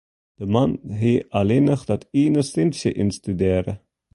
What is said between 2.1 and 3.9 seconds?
iene sintsje ynstudearre.